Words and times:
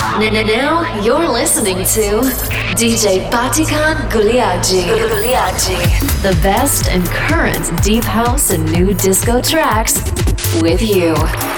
Now 0.00 1.00
you're 1.02 1.28
listening 1.28 1.76
to 1.78 2.20
DJ 2.76 3.30
Batikan 3.30 3.96
Guliaji. 4.10 4.86
The 6.22 6.38
best 6.42 6.88
and 6.88 7.04
current 7.06 7.82
deep 7.82 8.04
house 8.04 8.50
and 8.50 8.70
new 8.72 8.92
disco 8.94 9.40
tracks 9.40 9.94
with 10.60 10.82
you. 10.82 11.14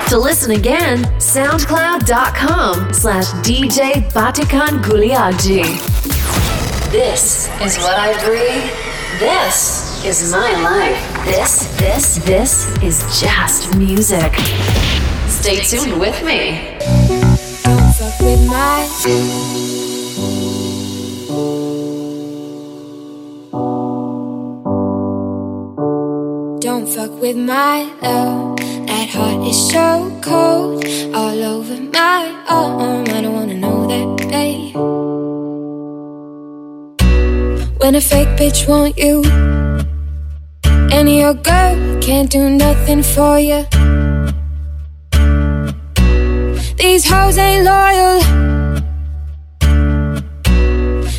To 0.09 0.19
listen 0.19 0.53
again, 0.53 0.99
soundcloud.com 1.19 2.93
slash 2.95 3.27
DJ 3.45 4.09
Batikan 4.13 4.83
Guliaji. 4.83 5.65
This 6.93 7.49
is 7.61 7.77
what 7.79 7.99
I 7.99 8.13
breathe. 8.25 8.71
This 9.19 10.05
is 10.05 10.31
my 10.31 10.53
life. 10.63 11.25
This, 11.25 11.67
this, 11.79 12.17
this 12.25 12.83
is 12.83 13.21
just 13.21 13.77
music. 13.77 14.33
Stay 15.27 15.61
tuned 15.61 15.99
with 16.01 16.25
me. 16.25 17.18
With 18.21 18.47
my. 18.47 18.87
Don't 26.61 26.87
fuck 26.89 27.13
with 27.21 27.37
my 27.37 27.91
love. 28.03 28.57
That 28.87 29.09
heart 29.11 29.47
is 29.47 29.71
so 29.71 30.11
cold, 30.21 30.85
all 31.15 31.43
over 31.45 31.81
my 31.93 32.35
arm. 32.49 33.05
I 33.09 33.21
don't 33.23 33.35
wanna 33.35 33.55
know 33.55 33.87
that, 33.87 34.29
babe. 34.29 34.75
When 37.81 37.95
a 37.95 38.01
fake 38.01 38.29
bitch 38.37 38.69
want 38.69 38.99
you, 38.99 39.23
and 40.93 41.09
your 41.09 41.35
girl 41.35 41.77
can't 42.01 42.31
do 42.31 42.51
nothing 42.51 43.03
for 43.03 43.39
you. 43.39 43.65
These 46.79 47.11
hoes 47.11 47.37
ain't 47.39 47.65
loyal. 47.65 48.21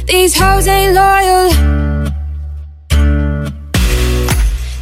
These 0.07 0.39
hoes 0.39 0.67
ain't 0.67 0.93
loyal. 0.93 1.49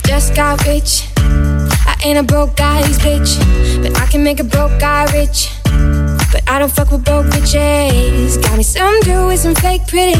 Just 0.05 0.35
got 0.35 0.63
rich. 0.67 1.07
I 1.17 1.95
ain't 2.03 2.19
a 2.19 2.23
broke 2.23 2.55
guy's 2.55 2.99
bitch, 2.99 3.39
but 3.81 3.99
I 3.99 4.05
can 4.05 4.23
make 4.23 4.39
a 4.39 4.43
broke 4.43 4.79
guy 4.79 5.11
rich. 5.13 5.49
But 6.31 6.43
I 6.47 6.59
don't 6.59 6.71
fuck 6.71 6.91
with 6.91 7.03
broke 7.03 7.25
bitches. 7.25 8.39
Got 8.43 8.57
me 8.57 8.63
some 8.63 8.99
dude 9.01 9.27
with 9.27 9.39
some 9.39 9.55
fake 9.55 9.87
pretty. 9.87 10.13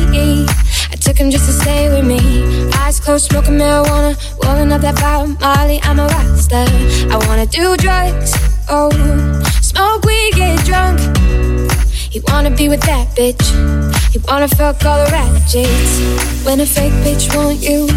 I 0.92 0.96
took 1.00 1.18
him 1.18 1.30
just 1.30 1.46
to 1.46 1.52
stay 1.52 1.88
with 1.90 2.06
me. 2.06 2.20
Eyes 2.78 3.00
closed, 3.00 3.30
smoking 3.30 3.60
marijuana, 3.60 4.18
rolling 4.44 4.72
up 4.72 4.82
that 4.82 4.96
bottle 4.96 5.28
Molly. 5.40 5.80
I'm 5.84 6.00
a 6.00 6.08
rockstar. 6.08 6.68
I 7.12 7.28
wanna 7.28 7.46
do 7.46 7.78
drugs. 7.78 8.47
Oh, 8.70 8.90
smoke 9.62 10.04
weed, 10.04 10.34
get 10.36 10.66
drunk. 10.66 11.00
You 12.12 12.22
wanna 12.28 12.52
be 12.52 12.68
with 12.68 12.82
that 12.82 13.08
bitch. 13.16 13.42
You 14.14 14.20
wanna 14.28 14.50
fuck 14.50 14.84
all 14.84 15.06
the 15.06 15.10
ratchets. 15.10 16.46
When 16.46 16.60
a 16.60 16.66
fake 16.66 16.92
bitch 17.06 17.34
want 17.34 17.62
you, 17.62 17.88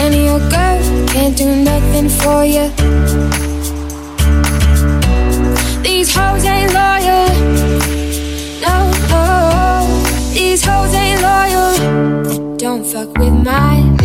and 0.00 0.14
your 0.14 0.38
girl 0.50 1.06
can't 1.08 1.34
do 1.34 1.56
nothing 1.56 2.10
for 2.10 2.44
you. 2.44 2.68
These 5.82 6.14
hoes 6.14 6.44
ain't 6.44 6.74
loyal. 6.74 7.28
No, 8.60 8.92
these 10.34 10.62
hoes 10.62 10.92
ain't 10.92 11.22
loyal. 11.22 12.56
Don't 12.58 12.84
fuck 12.84 13.16
with 13.16 13.32
mine. 13.32 13.96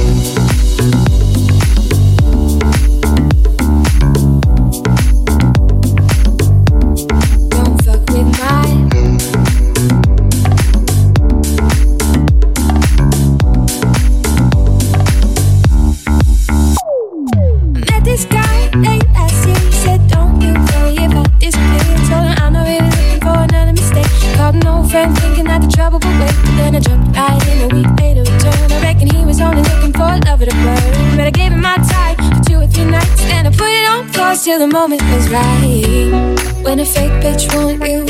The 34.64 34.74
moment 34.74 35.02
was 35.12 35.30
right. 35.30 36.64
When 36.64 36.80
a 36.80 36.86
fake 36.86 37.12
bitch 37.22 37.54
want 37.54 37.82
you, 37.86 38.06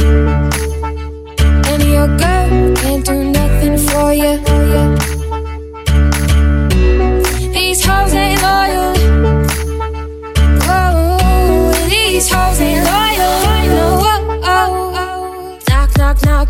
and 1.71 1.83
your 1.83 2.07
girl 2.07 2.75
can't 2.75 3.03
do 3.03 3.23
nothing 3.23 3.77
for 3.77 4.13
you. 4.13 4.52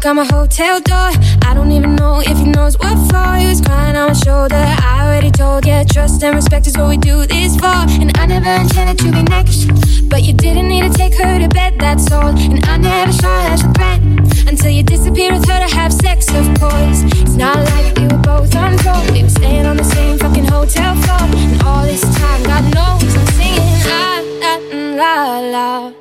On 0.05 0.15
my 0.17 0.25
hotel 0.25 0.81
door. 0.81 1.11
I 1.45 1.53
don't 1.53 1.71
even 1.71 1.95
know 1.95 2.19
if 2.19 2.37
he 2.37 2.45
knows 2.45 2.77
what 2.77 2.97
for. 3.09 3.37
He 3.37 3.47
was 3.47 3.61
crying 3.61 3.95
on 3.95 4.07
my 4.07 4.13
shoulder. 4.13 4.55
I 4.55 5.05
already 5.05 5.31
told 5.31 5.65
you, 5.65 5.83
trust 5.85 6.23
and 6.23 6.35
respect 6.35 6.67
is 6.67 6.77
what 6.77 6.89
we 6.89 6.97
do 6.97 7.25
this 7.25 7.55
for. 7.55 7.77
And 8.01 8.11
I 8.17 8.25
never 8.25 8.49
intended 8.49 8.97
to 8.99 9.11
be 9.11 9.23
next, 9.23 9.65
but 10.09 10.23
you 10.23 10.33
didn't 10.33 10.67
need 10.67 10.91
to 10.91 10.97
take 10.97 11.13
her 11.15 11.39
to 11.39 11.47
bed. 11.47 11.79
That's 11.79 12.11
all. 12.11 12.29
And 12.37 12.65
I 12.65 12.77
never 12.77 13.13
saw 13.13 13.45
it 13.45 13.51
as 13.51 13.63
a 13.63 13.71
threat 13.73 14.01
until 14.47 14.71
you 14.71 14.83
disappeared 14.83 15.33
with 15.33 15.47
her 15.47 15.67
to 15.67 15.75
have 15.75 15.93
sex. 15.93 16.27
Of 16.29 16.47
course, 16.59 17.03
it's 17.21 17.35
not 17.35 17.57
like 17.71 17.95
we 17.97 18.07
were 18.07 18.23
both 18.23 18.55
on 18.55 18.77
tour. 18.77 18.99
We 19.13 19.23
were 19.23 19.29
staying 19.29 19.65
on 19.65 19.77
the 19.77 19.85
same 19.85 20.17
fucking 20.17 20.45
hotel 20.45 20.95
floor, 21.03 21.21
and 21.21 21.61
all 21.63 21.83
this 21.85 22.01
time, 22.01 22.43
God 22.43 22.63
knows 22.73 23.15
I'm 23.15 23.27
singing 23.37 23.79
la 23.87 24.19
la 24.41 24.53
mm, 24.59 24.97
la 24.97 25.39
la. 25.39 25.93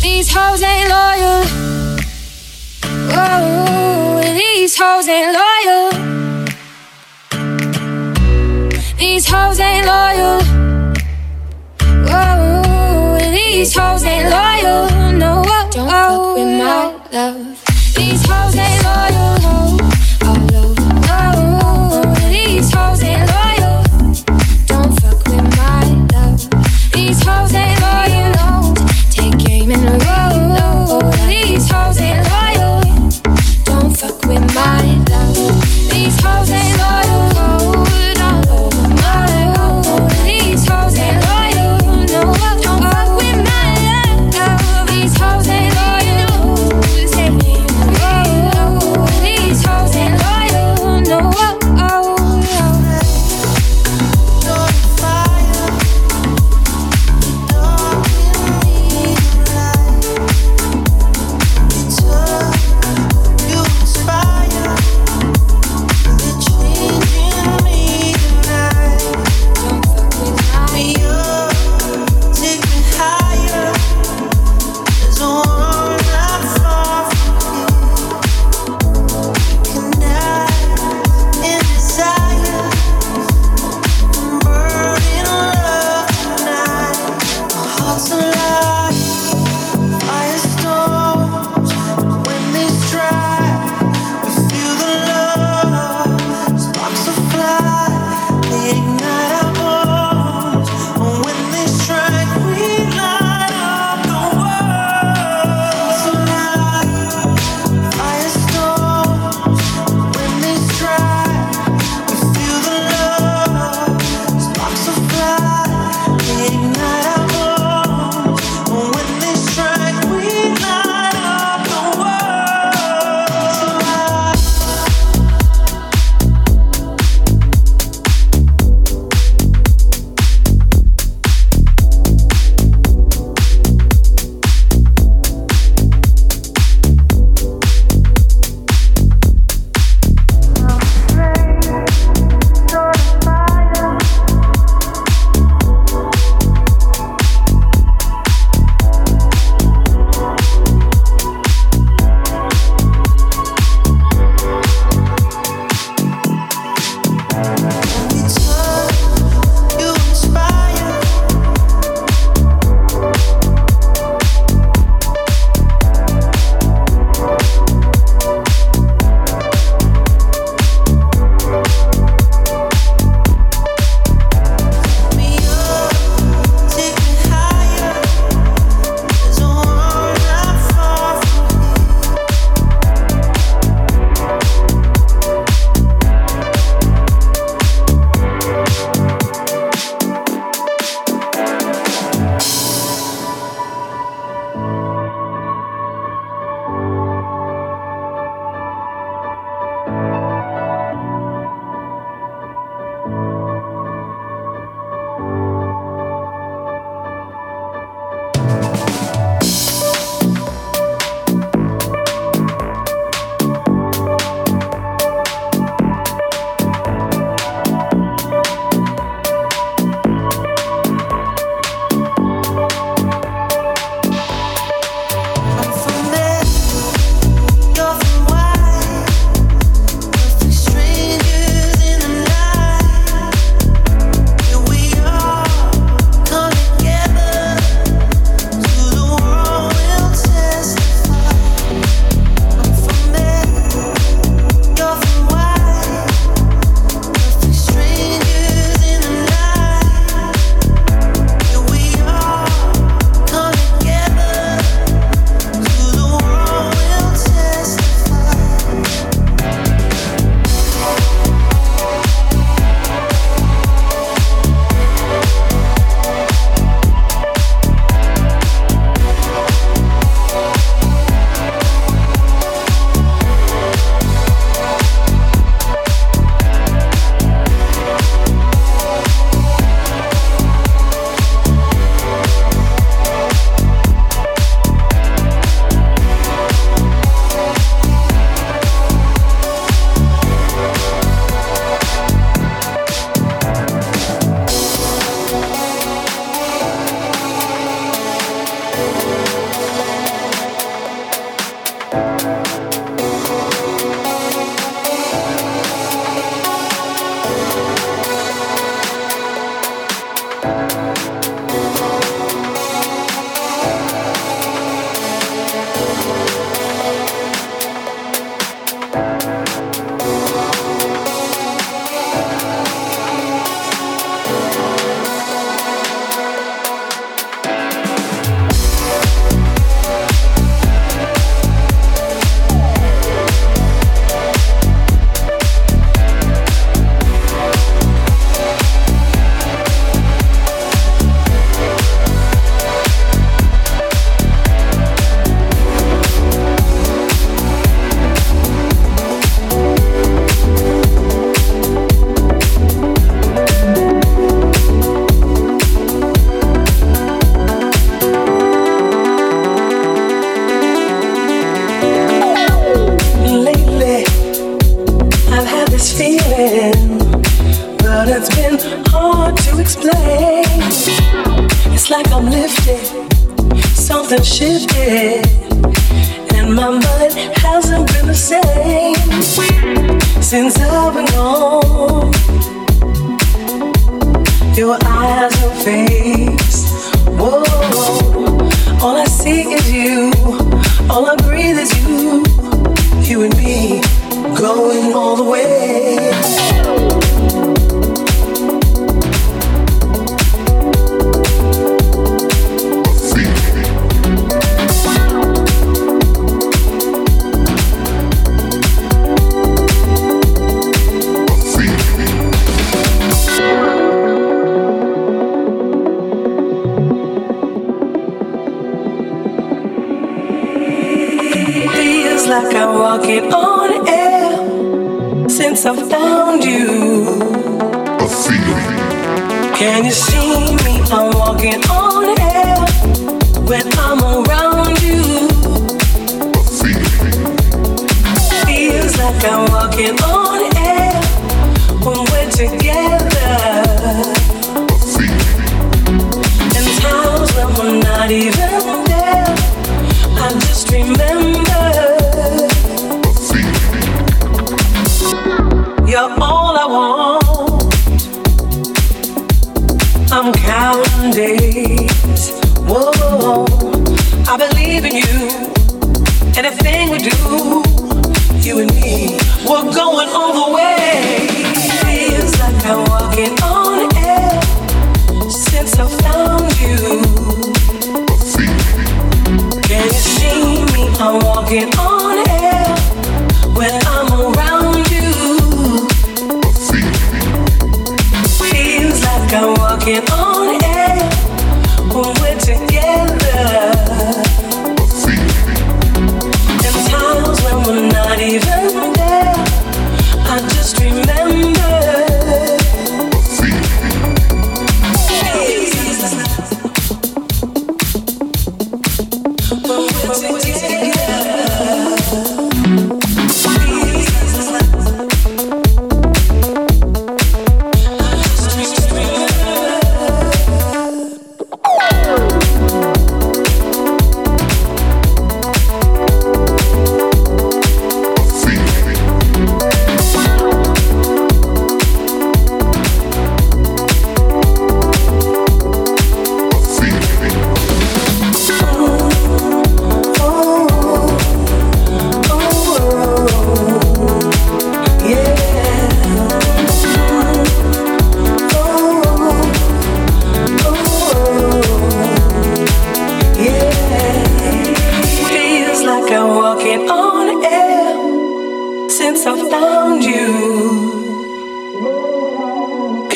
These 0.00 0.32
hoes 0.32 0.62
ain't 0.62 0.88
loyal. 0.88 1.81
Oh, 3.14 4.20
these 4.22 4.76
hoes 4.78 5.08
ain't 5.08 5.32
loyal. 5.40 5.90
These 8.98 9.26
hoes 9.28 9.60
ain't 9.60 9.86
loyal. 9.86 10.40
Oh, 12.08 13.18
these 13.30 13.74
hoes 13.74 14.04
ain't 14.04 14.30
loyal. 14.30 15.12
No, 15.12 15.42
oh, 15.44 15.70
don't 15.72 15.90
fuck 15.90 16.36
with 16.36 16.58
my 16.58 16.92
love. 17.12 17.94
These 17.96 18.24
hoes 18.26 18.56
ain't 18.56 18.84
loyal. 18.84 19.41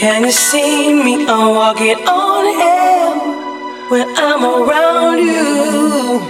Can 0.06 0.22
you 0.22 0.30
see 0.30 1.02
me? 1.02 1.26
I'm 1.26 1.48
walking 1.56 1.98
on 2.06 2.44
air 2.62 3.10
when 3.90 4.06
I'm 4.16 4.44
around 4.44 5.18
you. 5.18 6.20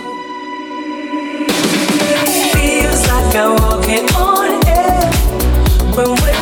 Feels 2.55 3.03
like 3.07 3.37
I'm 3.37 3.55
walking 3.61 4.09
on 4.15 4.67
air 4.67 5.13
when 5.95 6.09
we're 6.09 6.36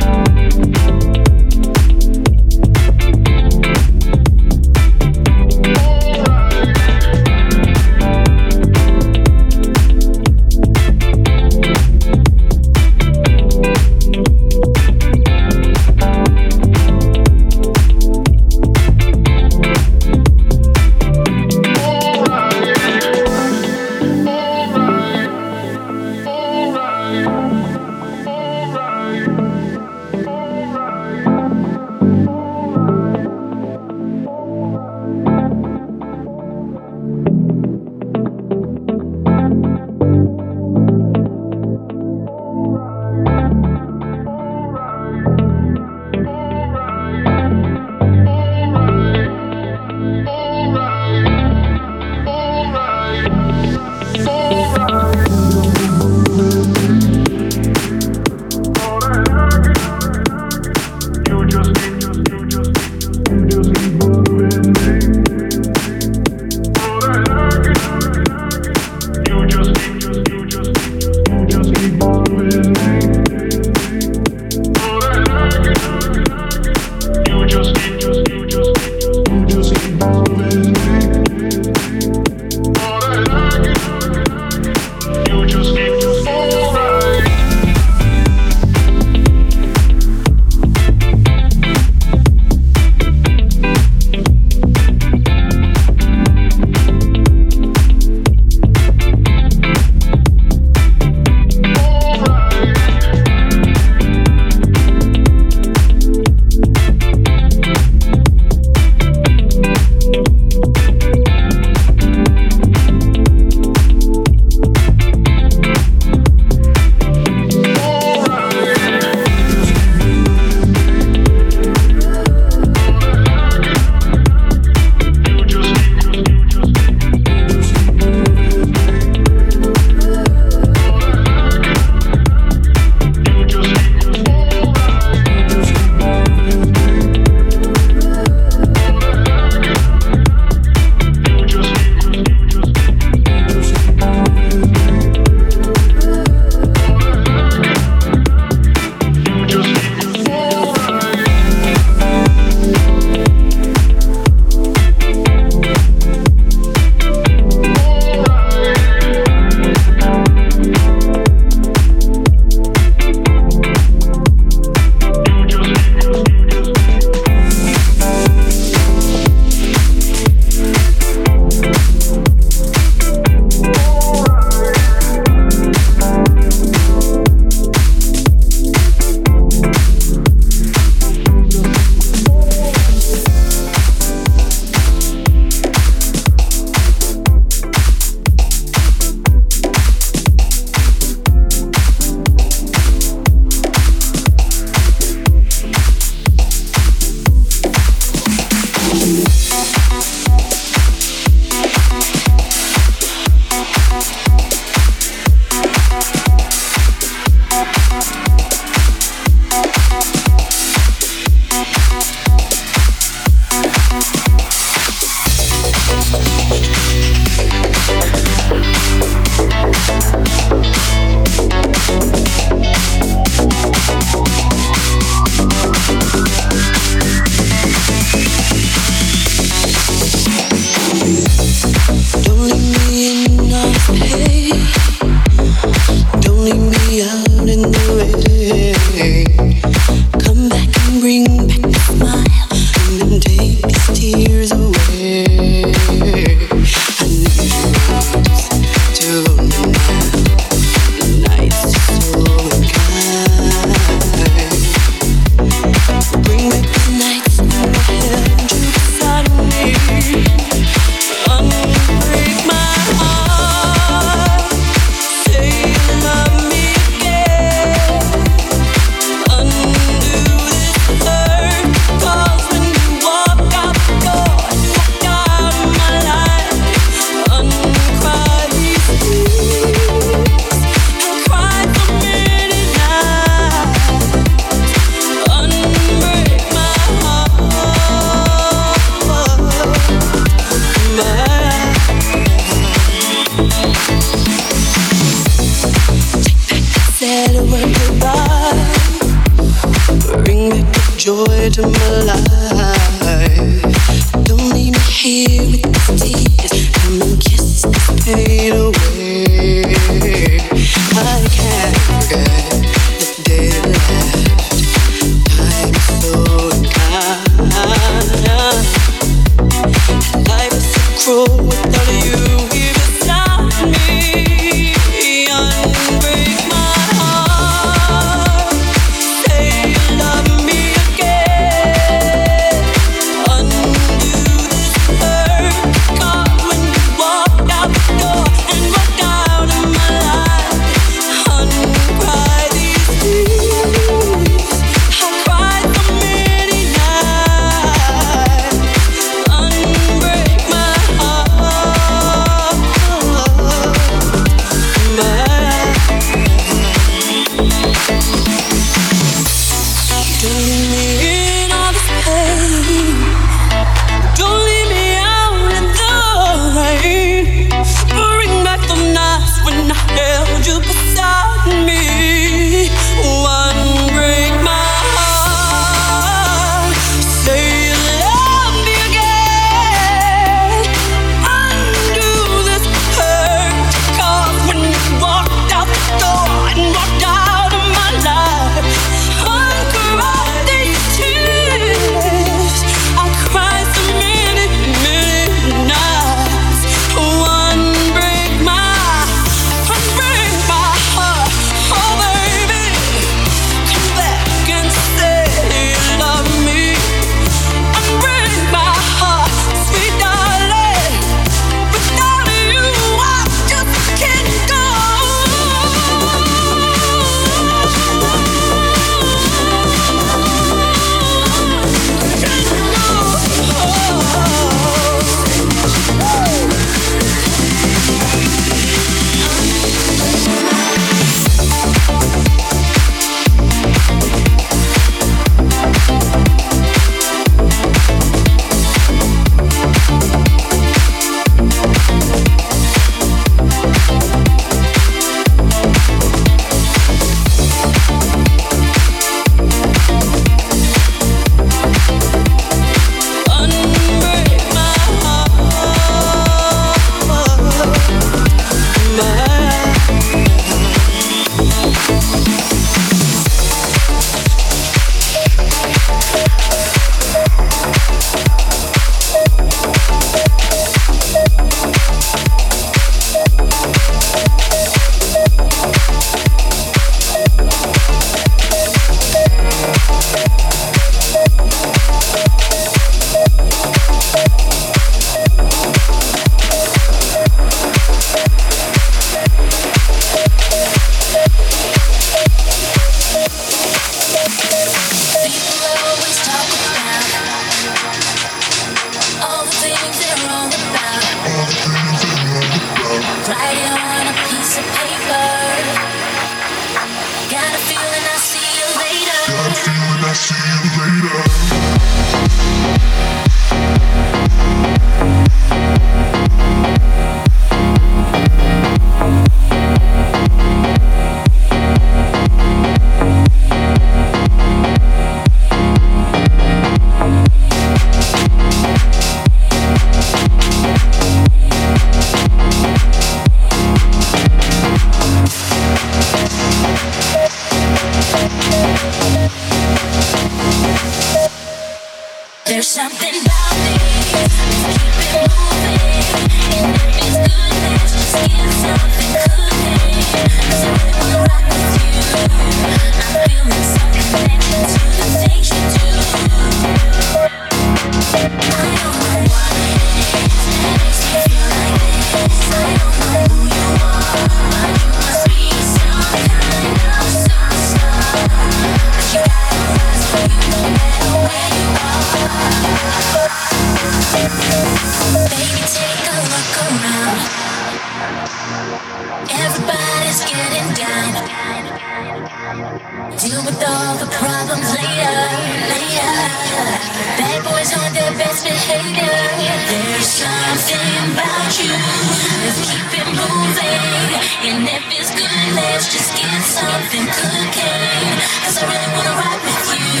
Something 596.64 597.06
cooking. 597.12 598.08
Cause 598.40 598.56
I 598.56 598.64
really 598.64 598.88
wanna 598.96 599.12
ride 599.20 599.42
with 599.44 599.68
you 599.68 600.00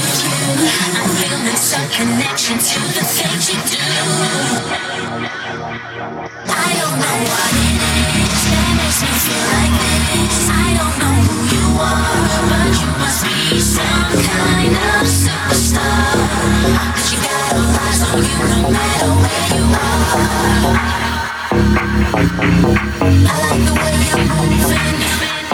I'm 0.96 1.08
feeling 1.20 1.60
some 1.60 1.84
connection 1.92 2.56
to 2.56 2.80
the 2.96 3.04
things 3.04 3.52
you 3.52 3.60
do. 3.68 3.84
I 6.48 6.70
don't 6.80 6.96
know 7.04 7.18
what 7.28 7.52
it 7.52 7.84
is 8.16 8.42
that 8.48 8.68
makes 8.80 9.00
me 9.04 9.12
feel 9.12 9.44
like 9.52 9.76
this. 9.76 10.48
I 10.48 10.72
don't 10.80 10.96
know 11.04 11.16
who 11.28 11.36
you 11.52 11.66
are 11.84 12.32
But 12.48 12.72
you 12.80 12.88
must 12.96 13.20
be 13.28 13.60
some 13.60 14.08
kind 14.24 14.72
of 14.72 15.04
superstar. 15.04 16.16
Cause 16.96 17.12
you 17.12 17.20
got 17.28 17.60
all 17.60 17.76
eyes 17.76 18.00
on 18.08 18.24
you 18.24 18.40
no 18.40 18.60
matter 18.72 19.12
where 19.20 19.48
you 19.52 19.64
are. 19.68 21.04
I 23.20 23.36
like 23.52 23.62
the 23.68 23.74
way 23.76 24.00
you're 24.08 24.24
moving. 24.32 25.23